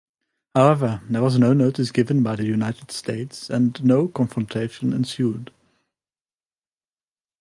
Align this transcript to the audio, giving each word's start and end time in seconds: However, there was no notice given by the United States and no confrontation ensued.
However, 0.55 1.03
there 1.07 1.21
was 1.21 1.37
no 1.37 1.53
notice 1.53 1.91
given 1.91 2.23
by 2.23 2.35
the 2.35 2.43
United 2.43 2.89
States 2.89 3.51
and 3.51 3.83
no 3.85 4.07
confrontation 4.07 4.93
ensued. 4.93 5.51